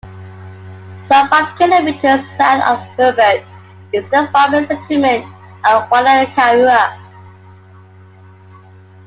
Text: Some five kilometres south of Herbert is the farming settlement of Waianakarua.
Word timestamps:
Some 1.03 1.29
five 1.29 1.55
kilometres 1.59 2.27
south 2.31 2.63
of 2.63 2.79
Herbert 2.97 3.45
is 3.93 4.07
the 4.09 4.27
farming 4.33 4.65
settlement 4.65 5.25
of 5.63 5.87
Waianakarua. 5.91 6.97